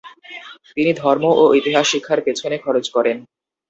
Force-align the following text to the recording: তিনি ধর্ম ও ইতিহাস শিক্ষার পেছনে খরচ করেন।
তিনি 0.69 0.91
ধর্ম 1.01 1.23
ও 1.33 1.53
ইতিহাস 1.59 1.85
শিক্ষার 1.93 2.19
পেছনে 2.25 2.55
খরচ 2.57 2.85
করেন। 2.95 3.17